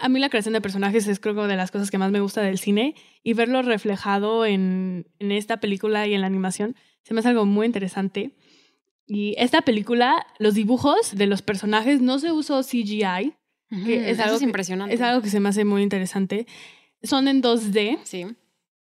[0.00, 2.20] A mí la creación de personajes es creo que de las cosas que más me
[2.20, 7.14] gusta del cine y verlo reflejado en, en esta película y en la animación se
[7.14, 8.32] me hace algo muy interesante.
[9.06, 13.34] Y esta película, los dibujos de los personajes no se usó CGI,
[13.84, 14.94] que es algo es impresionante.
[14.94, 16.46] es algo que se me hace muy interesante.
[17.02, 18.26] Son en 2D, Sí.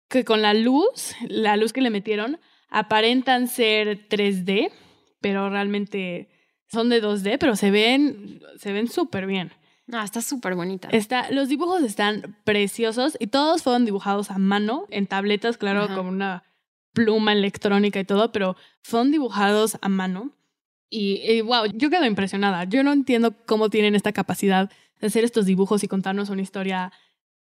[0.08, 2.40] que con la luz, la luz que le metieron,
[2.70, 4.72] aparentan ser 3D,
[5.22, 6.30] pero realmente
[6.72, 9.52] son de 2D, pero se ven se ven súper bien.
[9.92, 10.90] Ah, está súper bonita.
[10.92, 15.96] Está, los dibujos están preciosos y todos fueron dibujados a mano, en tabletas, claro, Ajá.
[15.96, 16.44] con una
[16.94, 20.32] pluma electrónica y todo, pero fueron dibujados a mano.
[20.90, 22.64] Y, y, wow, yo quedo impresionada.
[22.64, 26.92] Yo no entiendo cómo tienen esta capacidad de hacer estos dibujos y contarnos una historia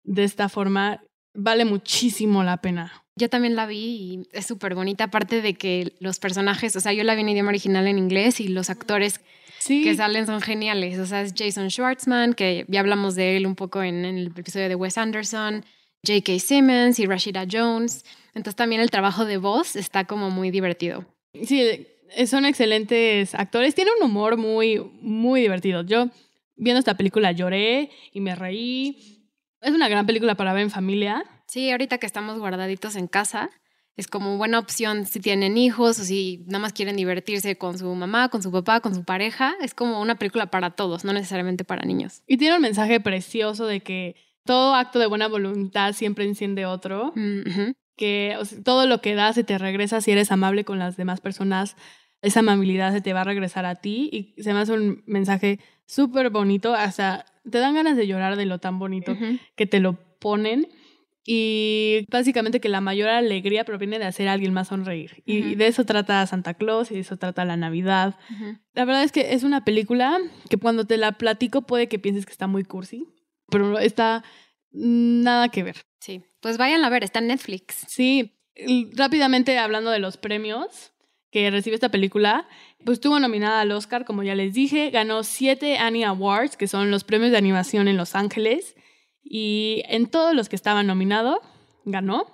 [0.04, 1.02] de esta forma.
[1.34, 3.04] Vale muchísimo la pena.
[3.16, 6.94] Yo también la vi y es súper bonita, aparte de que los personajes, o sea,
[6.94, 9.22] yo la vi en idioma original en inglés y los actores
[9.68, 10.98] Sí, que salen son geniales.
[10.98, 14.28] O sea, es Jason Schwartzman, que ya hablamos de él un poco en, en el
[14.28, 15.66] episodio de Wes Anderson,
[16.06, 16.40] J.K.
[16.40, 18.06] Simmons y Rashida Jones.
[18.34, 21.06] Entonces también el trabajo de voz está como muy divertido.
[21.44, 21.86] Sí,
[22.28, 23.76] son excelentes actores.
[23.76, 25.84] Tiene un humor muy, muy divertido.
[25.84, 26.08] Yo,
[26.56, 29.28] viendo esta película, lloré y me reí.
[29.60, 31.26] Es una gran película para ver en familia.
[31.48, 33.50] Sí, ahorita que estamos guardaditos en casa,
[33.98, 37.94] es como buena opción si tienen hijos o si nada más quieren divertirse con su
[37.96, 39.56] mamá, con su papá, con su pareja.
[39.60, 42.22] Es como una película para todos, no necesariamente para niños.
[42.28, 47.12] Y tiene un mensaje precioso de que todo acto de buena voluntad siempre enciende otro.
[47.16, 47.72] Mm.
[47.96, 50.96] Que o sea, todo lo que das se te regresa si eres amable con las
[50.96, 51.76] demás personas.
[52.22, 54.36] Esa amabilidad se te va a regresar a ti.
[54.38, 56.76] Y se me hace un mensaje súper bonito.
[56.76, 59.18] Hasta te dan ganas de llorar de lo tan bonito
[59.56, 60.68] que te lo ponen.
[61.30, 65.24] Y básicamente que la mayor alegría proviene de hacer a alguien más sonreír.
[65.26, 68.16] Y de eso trata Santa Claus y de eso trata la Navidad.
[68.74, 72.26] La verdad es que es una película que cuando te la platico puede que pienses
[72.26, 73.10] que está muy cursi,
[73.50, 74.24] pero está
[74.72, 75.82] nada que ver.
[76.00, 77.84] Sí, pues vayan a ver, está en Netflix.
[77.90, 78.40] Sí,
[78.94, 80.94] rápidamente hablando de los premios
[81.30, 82.48] que recibe esta película,
[82.86, 86.90] pues estuvo nominada al Oscar, como ya les dije, ganó siete Annie Awards, que son
[86.90, 88.77] los premios de animación en Los Ángeles,
[89.30, 91.40] y en todos los que estaban nominados,
[91.86, 92.26] ganó,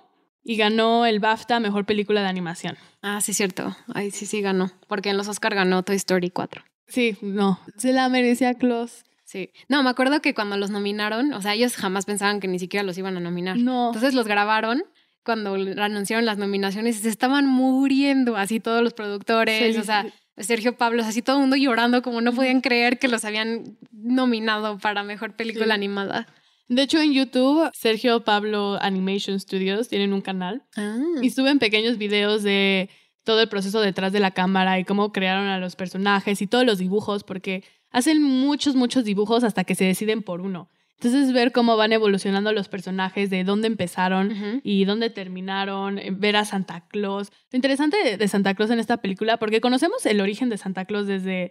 [0.42, 2.76] y ganó el BAFTA Mejor Película de Animación.
[3.02, 3.74] Ah, sí, cierto.
[3.94, 4.70] Ay, sí, sí ganó.
[4.88, 6.62] Porque en los Oscar ganó Toy Story 4.
[6.86, 9.04] Sí, no, se la merecía Klaus.
[9.24, 9.50] Sí.
[9.68, 12.84] No, me acuerdo que cuando los nominaron, o sea, ellos jamás pensaban que ni siquiera
[12.84, 13.56] los iban a nominar.
[13.56, 13.86] No.
[13.88, 14.84] Entonces los grabaron
[15.24, 20.04] cuando anunciaron las nominaciones se estaban muriendo así todos los productores, Sí, o sea.
[20.36, 24.78] Sergio Pablo, así todo el mundo llorando como no podían creer que los habían nominado
[24.78, 25.70] para mejor película Sí.
[25.72, 26.26] animada.
[26.68, 30.96] De hecho, en YouTube, Sergio Pablo Animation Studios tienen un canal Ah.
[31.22, 32.88] y suben pequeños videos de
[33.24, 36.64] todo el proceso detrás de la cámara y cómo crearon a los personajes y todos
[36.64, 40.68] los dibujos, porque hacen muchos, muchos dibujos hasta que se deciden por uno.
[41.00, 46.36] Entonces, ver cómo van evolucionando los personajes, de dónde empezaron y dónde terminaron, eh, ver
[46.36, 47.30] a Santa Claus.
[47.50, 50.84] Lo interesante de, de Santa Claus en esta película, porque conocemos el origen de Santa
[50.84, 51.50] Claus desde,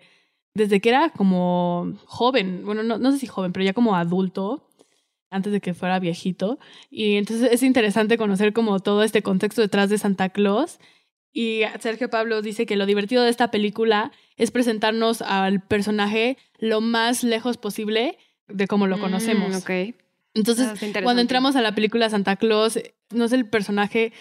[0.56, 4.70] desde que era como joven, bueno, no, no sé si joven, pero ya como adulto.
[5.34, 6.60] Antes de que fuera viejito.
[6.90, 10.80] Y entonces es interesante conocer como todo este contexto detrás de Santa Claus.
[11.34, 16.80] Y Sergio Pablo dice que lo divertido de esta película es presentarnos al personaje lo
[16.80, 18.18] más lejos posible
[18.48, 19.52] de cómo lo conocemos.
[19.52, 19.96] Mm, ok.
[20.36, 22.80] Entonces, Ah, cuando entramos a la película Santa Claus,
[23.12, 24.14] no es el personaje,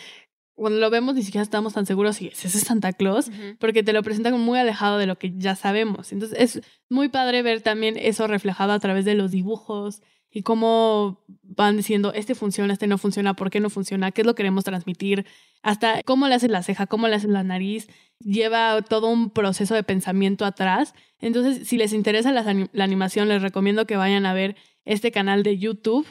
[0.54, 3.56] cuando lo vemos ni siquiera estamos tan seguros si ese es Santa Claus, Ujú.
[3.58, 6.12] porque te lo presentan muy alejado de lo que ya sabemos.
[6.12, 11.24] Entonces, es muy padre ver también eso reflejado a través de los dibujos y cómo
[11.42, 14.38] van diciendo, este funciona, este no funciona, por qué no funciona, qué es lo que
[14.38, 15.26] queremos transmitir,
[15.62, 19.74] hasta cómo le haces la ceja, cómo le haces la nariz, lleva todo un proceso
[19.74, 20.94] de pensamiento atrás.
[21.20, 25.58] Entonces, si les interesa la animación, les recomiendo que vayan a ver este canal de
[25.58, 26.06] YouTube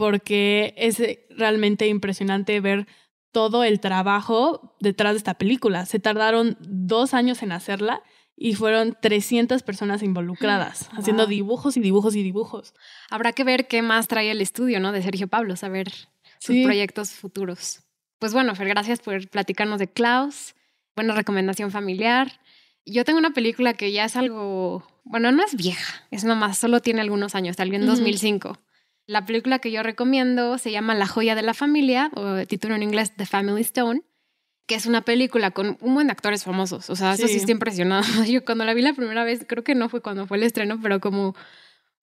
[0.00, 2.86] porque es eh, realmente impresionante ver
[3.32, 5.84] todo el trabajo detrás de esta película.
[5.84, 8.02] Se tardaron dos años en hacerla
[8.42, 12.74] y fueron 300 personas involucradas, haciendo dibujos y dibujos y dibujos.
[13.10, 14.92] Habrá que ver qué más trae el estudio, ¿no?
[14.92, 15.90] De Sergio Pablo, saber
[16.38, 16.64] sus Sí.
[16.64, 17.82] proyectos futuros.
[18.18, 20.54] Pues bueno, Fer, gracias por platicarnos de Klaus.
[20.96, 22.40] Buena recomendación familiar.
[22.86, 26.80] Yo tengo una película que ya es algo, bueno, no es vieja, es nomás, solo
[26.80, 27.90] tiene algunos años, salió en Ujú.
[27.92, 28.58] 2005.
[29.06, 32.82] La película que yo recomiendo se llama La joya de la familia, o título en
[32.82, 34.02] inglés The Family Stone,
[34.70, 36.90] que es una película con un buen de actores famosos.
[36.90, 37.38] O sea, eso sí Sí.
[37.40, 38.04] está impresionado.
[38.24, 40.78] Yo cuando la vi la primera vez, creo que no fue cuando fue el estreno,
[40.80, 41.34] pero como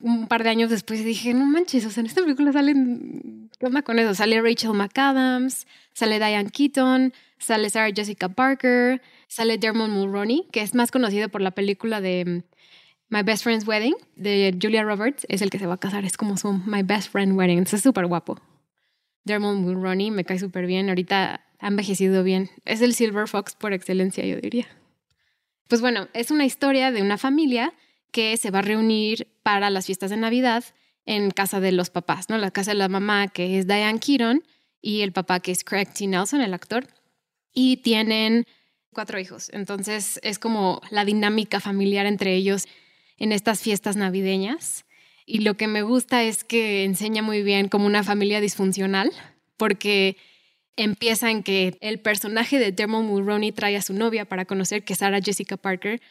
[0.01, 3.67] un par de años después dije, no manches, o sea, en esta película salen, ¿qué
[3.67, 4.13] onda con eso?
[4.13, 10.75] Sale Rachel McAdams, sale Diane Keaton, sale Sarah Jessica Parker, sale Dermot Mulroney, que es
[10.75, 12.43] más conocido por la película de mm,
[13.15, 16.17] My Best Friend's Wedding, de Julia Roberts, es el que se va a casar, es
[16.17, 18.37] como su My Best Friend Wedding, entonces es súper guapo.
[19.23, 23.73] Dermot Mulroney me cae súper bien, ahorita ha envejecido bien, es el Silver Fox por
[23.73, 24.67] excelencia, yo diría.
[25.67, 27.73] Pues bueno, es una historia de una familia
[28.11, 30.63] que se va a reunir para las fiestas de Navidad
[31.05, 32.37] en casa de los papás, ¿no?
[32.37, 34.43] La casa de la mamá, que es Diane Keaton,
[34.81, 36.07] y el papá, que es Craig T.
[36.07, 36.87] Nelson, el actor.
[37.53, 38.45] Y tienen
[38.93, 39.49] cuatro hijos.
[39.53, 42.67] Entonces es como la dinámica familiar entre ellos
[43.17, 44.85] en estas fiestas navideñas.
[45.25, 49.11] Y lo que me gusta es que enseña muy bien como una familia disfuncional,
[49.57, 50.17] porque
[50.77, 54.95] empieza en que el personaje de Dermot Mulroney trae a su novia para conocer que
[54.95, 56.01] Sarah Jessica Parker.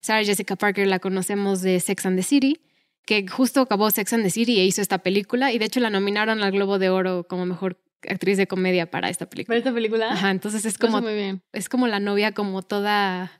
[0.00, 2.60] Sarah Jessica Parker la conocemos de Sex and the City,
[3.06, 5.90] que justo acabó Sex and the City e hizo esta película y de hecho la
[5.90, 9.52] nominaron al Globo de Oro como mejor actriz de comedia para esta película.
[9.54, 10.12] ¿Para esta película?
[10.12, 11.42] Ajá, entonces es como muy bien.
[11.52, 13.38] es como la novia como toda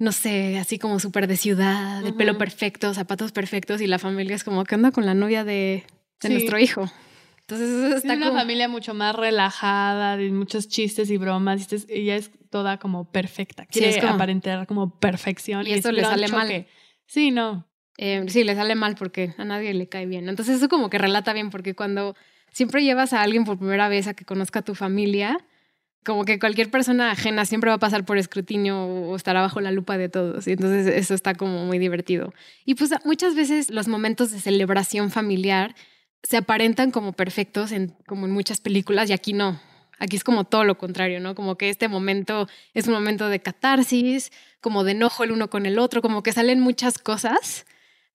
[0.00, 4.36] no sé, así como súper de ciudad, el pelo perfecto, zapatos perfectos y la familia
[4.36, 5.84] es como, ¿qué onda con la novia de,
[6.22, 6.32] de Sí.
[6.32, 6.88] nuestro hijo?
[7.48, 8.38] Entonces eso Es está una como...
[8.38, 11.60] familia mucho más relajada, de muchos chistes y bromas.
[11.60, 13.62] y este es- Ella es toda como perfecta.
[13.70, 15.66] Sí, Quiere es como- aparentar como perfección.
[15.66, 16.66] Y eso le sale mal.
[17.06, 17.66] Sí, no.
[17.96, 20.28] Eh, sí, le sale mal porque a nadie le cae bien.
[20.28, 22.14] Entonces eso como que relata bien porque cuando
[22.52, 25.38] siempre llevas a alguien por primera vez a que conozca a tu familia,
[26.04, 29.72] como que cualquier persona ajena siempre va a pasar por escrutinio o estará bajo la
[29.72, 30.46] lupa de todos.
[30.46, 32.34] Y entonces eso está como muy divertido.
[32.66, 35.74] Y pues muchas veces los momentos de celebración familiar
[36.22, 39.60] se aparentan como perfectos en, como en muchas películas y aquí no.
[39.98, 41.34] Aquí es como todo lo contrario, ¿no?
[41.34, 45.66] Como que este momento es un momento de catarsis, como de enojo el uno con
[45.66, 47.66] el otro, como que salen muchas cosas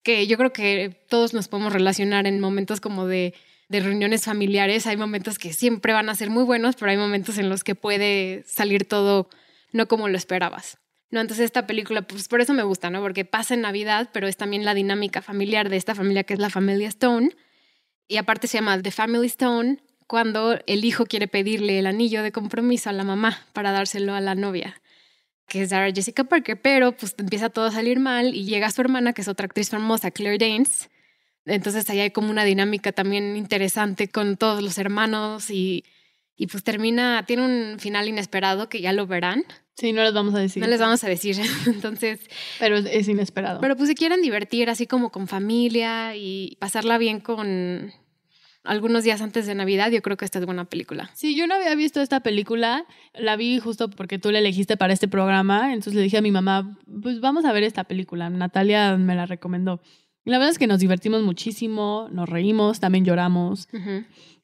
[0.01, 3.33] que yo creo que todos nos podemos relacionar en momentos como de,
[3.69, 4.85] de reuniones familiares.
[4.85, 7.75] Hay momentos que siempre van a ser muy buenos, pero hay momentos en los que
[7.75, 9.29] puede salir todo
[9.71, 10.77] no como lo esperabas.
[11.09, 13.01] No, entonces esta película, pues por eso me gusta, ¿no?
[13.01, 16.39] Porque pasa en Navidad, pero es también la dinámica familiar de esta familia que es
[16.39, 17.29] la familia Stone.
[18.07, 22.31] Y aparte se llama The Family Stone cuando el hijo quiere pedirle el anillo de
[22.31, 24.81] compromiso a la mamá para dárselo a la novia
[25.47, 28.81] que es Sarah Jessica Parker, pero pues empieza todo a salir mal y llega su
[28.81, 30.89] hermana, que es otra actriz famosa, Claire Danes.
[31.45, 35.83] Entonces ahí hay como una dinámica también interesante con todos los hermanos y,
[36.35, 39.43] y pues termina, tiene un final inesperado que ya lo verán.
[39.75, 40.61] Sí, no les vamos a decir.
[40.61, 41.35] No les vamos a decir.
[41.65, 42.19] Entonces,
[42.59, 43.59] Pero es, es inesperado.
[43.59, 47.91] pero pues si quieren divertir así como con familia y pasarla bien con
[48.63, 51.09] algunos días antes de Navidad, yo creo que esta es buena película.
[51.15, 52.85] Sí, yo no había visto esta película.
[53.13, 55.73] La vi justo porque tú la elegiste para este programa.
[55.73, 58.29] Entonces le dije a mi mamá, pues vamos a ver esta película.
[58.29, 59.81] Natalia me la recomendó.
[60.23, 63.67] La verdad es que nos divertimos muchísimo, nos reímos, también lloramos.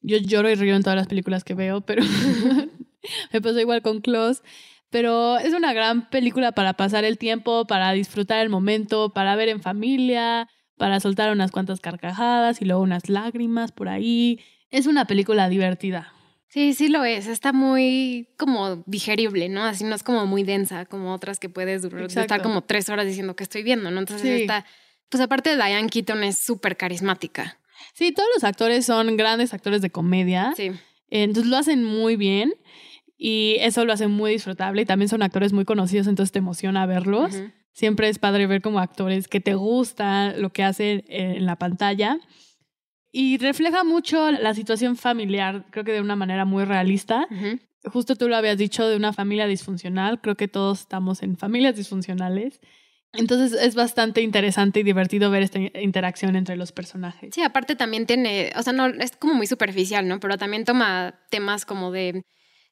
[0.01, 2.03] Yo lloro y río en todas las películas que veo, pero
[3.31, 4.41] me pasó igual con Klaus.
[4.89, 9.49] Pero es una gran película para pasar el tiempo, para disfrutar el momento, para ver
[9.49, 10.47] en familia,
[10.77, 14.39] para soltar unas cuantas carcajadas y luego unas lágrimas por ahí.
[14.71, 16.13] Es una película divertida.
[16.47, 17.27] Sí, sí lo es.
[17.27, 19.63] Está muy como digerible, ¿no?
[19.63, 23.05] Así no es como muy densa, como otras que puedes durar, estar como tres horas
[23.05, 23.99] diciendo que estoy viendo, ¿no?
[23.99, 24.41] Entonces Sí.
[24.41, 24.65] está,
[25.09, 27.59] pues aparte de Diane Keaton es súper carismática.
[27.93, 30.53] Sí, todos los actores son grandes actores de comedia.
[30.57, 30.71] Sí.
[31.11, 32.53] Entonces lo hacen muy bien
[33.21, 36.85] y eso lo hace muy disfrutable y también son actores muy conocidos, entonces te emociona
[36.85, 37.43] verlos.
[37.73, 42.17] Siempre es padre ver como actores que te gusta lo que hacen en la pantalla.
[43.11, 47.27] Y refleja mucho la situación familiar, creo que de una manera muy realista.
[47.29, 47.59] Ujú.
[47.91, 51.75] Justo tú lo habías dicho de una familia disfuncional, creo que todos estamos en familias
[51.75, 52.61] disfuncionales.
[53.13, 57.35] Entonces es bastante interesante y divertido ver esta interacción entre los personajes.
[57.35, 60.19] Sí, aparte también tiene, o sea, no, es como muy superficial, ¿no?
[60.19, 62.23] Pero también toma temas como de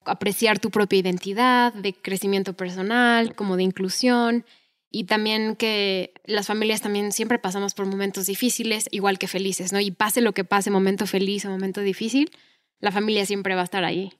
[0.07, 4.45] apreciar tu propia identidad, de crecimiento personal, como de inclusión.
[4.89, 9.79] Y también que las familias también siempre pasamos por momentos difíciles, igual que felices, ¿no?
[9.79, 12.31] Y pase lo que pase, momento feliz o momento difícil,
[12.79, 14.13] la familia siempre va a estar ahí.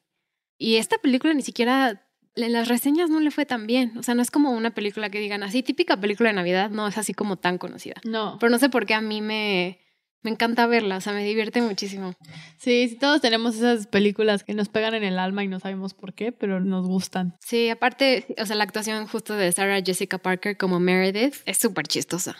[0.57, 3.97] Y esta película ni siquiera, en las reseñas no le fue tan bien.
[3.97, 6.87] O sea, no es como una película que digan así, típica película de Navidad, no
[6.87, 7.95] es así como tan conocida.
[8.03, 8.37] No.
[8.39, 9.79] Pero no sé por qué a mí me,
[10.23, 12.13] me encanta verla, o sea, me divierte muchísimo.
[12.57, 15.93] Sí, sí, todos tenemos esas películas que nos pegan en el alma y no sabemos
[15.93, 17.35] por qué, pero nos gustan.
[17.39, 21.87] Sí, aparte, o sea, la actuación justo de Sarah Jessica Parker como Meredith es súper
[21.87, 22.35] chistosa.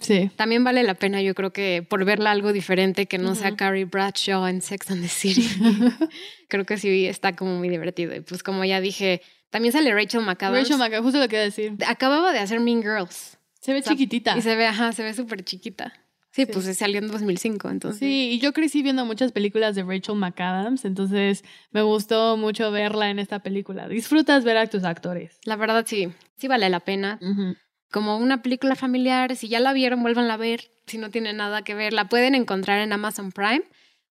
[0.00, 0.30] Sí.
[0.36, 3.56] También vale la pena, yo creo que por verla algo diferente que no sea Ujú.
[3.56, 5.48] Carrie Bradshaw en Sex and the City.
[6.48, 8.14] creo que sí está como muy divertido.
[8.14, 10.68] Y pues como ya dije, también sale Rachel McAdams.
[10.68, 11.74] Rachel McAdams, justo lo que decir.
[11.86, 13.38] Acababa de hacer Mean Girls.
[13.60, 14.36] Se ve O sea, chiquitita.
[14.36, 15.92] Y se ve, ajá, se ve súper chiquita.
[16.34, 16.50] Sí, Sí.
[16.52, 18.00] pues salió en 2005, entonces.
[18.00, 23.08] Sí, y yo crecí viendo muchas películas de Rachel McAdams, entonces me gustó mucho verla
[23.10, 23.86] en esta película.
[23.88, 25.38] Disfrutas ver a tus actores.
[25.44, 27.20] La verdad sí, sí vale la pena.
[27.92, 29.36] como una película familiar.
[29.36, 30.72] Si ya la vieron, vuélvanla a ver.
[30.88, 33.62] Si no tiene nada que ver, la pueden encontrar en Amazon Prime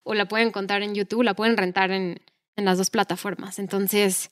[0.03, 2.21] o la pueden encontrar en YouTube, la pueden rentar en,
[2.55, 3.59] en las dos plataformas.
[3.59, 4.31] Entonces,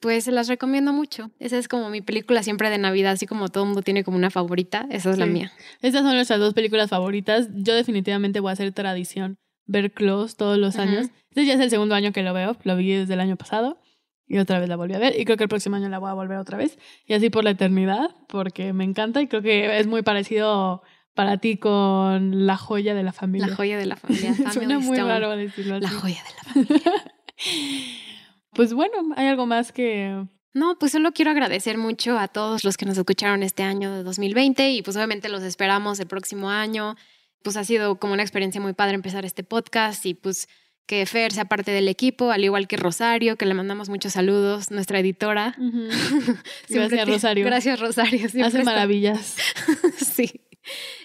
[0.00, 1.30] pues se las recomiendo mucho.
[1.38, 4.16] Esa es como mi película siempre de Navidad, así como todo el mundo tiene como
[4.16, 5.52] una favorita, esa es la mía.
[5.82, 7.48] Estas son nuestras dos películas favoritas.
[7.54, 11.10] Yo definitivamente voy a hacer tradición ver Close todos los años.
[11.28, 13.78] Este ya es el segundo año que lo veo, lo vi desde el año pasado
[14.26, 16.10] y otra vez la volví a ver y creo que el próximo año la voy
[16.10, 19.78] a volver otra vez y así por la eternidad porque me encanta y creo que
[19.78, 20.82] es muy parecido
[21.14, 23.48] para ti con La joya de la familia.
[23.48, 24.34] La joya de la familia.
[24.52, 25.82] Suena muy raro decirlo así.
[25.82, 26.92] La joya de la familia.
[28.52, 32.76] Pues bueno, hay algo más que No, pues solo quiero agradecer mucho a todos los
[32.76, 36.96] que nos escucharon este año de 2020 y pues obviamente los esperamos el próximo año.
[37.42, 40.48] Pues ha sido como una experiencia muy padre empezar este podcast y pues
[40.86, 44.72] que Fer sea parte del equipo, al igual que Rosario, que le mandamos muchos saludos,
[44.72, 45.54] nuestra editora.
[46.68, 47.46] Gracias, te- Rosario.
[47.46, 48.18] Gracias, Rosario.
[48.28, 49.36] siempre hace está- maravillas.
[49.96, 50.42] sí.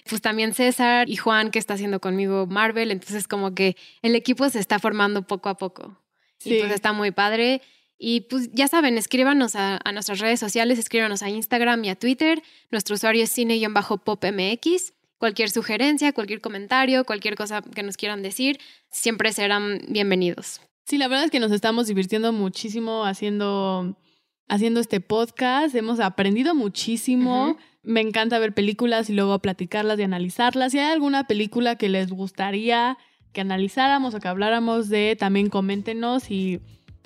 [0.08, 2.90] Pues también César y Juan, que está haciendo conmigo Marvel.
[2.90, 5.96] Entonces, como que el equipo se está formando poco a poco.
[6.38, 6.54] Sí.
[6.54, 7.62] Y pues está muy padre.
[7.98, 11.96] Y pues ya saben, escríbanos a, a nuestras redes sociales, escríbanos a Instagram y a
[11.96, 12.42] Twitter.
[12.70, 14.92] Nuestro usuario es cine-popmx.
[15.18, 18.58] Cualquier sugerencia, cualquier comentario, cualquier cosa que nos quieran decir,
[18.90, 20.60] siempre serán bienvenidos.
[20.84, 23.96] Sí, la verdad es que nos estamos divirtiendo muchísimo haciendo,
[24.46, 25.74] haciendo este podcast.
[25.74, 27.56] Hemos aprendido muchísimo.
[27.82, 30.72] Me encanta ver películas y luego platicarlas y analizarlas.
[30.72, 32.98] Si hay alguna película que les gustaría
[33.36, 36.58] que analizáramos o que habláramos de, también coméntenos y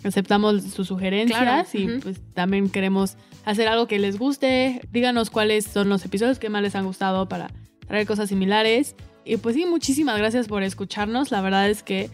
[0.04, 4.80] aceptamos sus sugerencias Claro, y pues también queremos hacer algo que les guste.
[4.92, 7.50] Díganos cuáles son los episodios que más les han gustado para
[7.88, 8.94] traer cosas similares.
[9.24, 11.32] Y pues sí, muchísimas gracias por escucharnos.
[11.32, 12.10] La verdad es que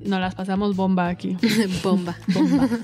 [0.00, 1.36] nos las pasamos bomba aquí.
[1.84, 2.16] Bomba.
[2.34, 2.68] Bomba.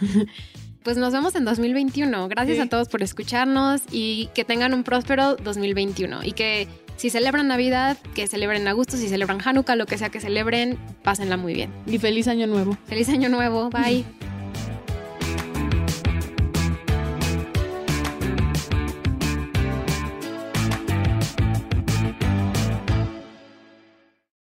[0.84, 2.28] Pues nos vemos en 2021.
[2.28, 2.62] Gracias Sí.
[2.62, 6.22] a todos por escucharnos y que tengan un próspero 2021.
[6.22, 10.10] Y que si celebran Navidad, que celebren a gusto, si celebran Hanukkah, lo que sea
[10.10, 11.70] que celebren, pásenla muy bien.
[11.86, 12.76] y feliz año nuevo.
[12.86, 13.70] Feliz año nuevo.
[13.70, 14.04] Bye.